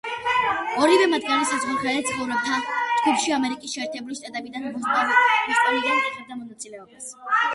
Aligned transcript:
ორივე 0.83 1.07
მათგანი 1.09 1.49
საზღვარგარეთ 1.49 2.05
მცხოვრებთა 2.07 2.57
ჯგუფში 3.01 3.35
ამერიკის 3.37 3.75
შეერთებული 3.77 4.19
შტატებიდან, 4.21 4.65
ბოსტონიდან 4.79 6.01
იღებდა 6.07 6.39
მონაწილეობას. 6.41 7.15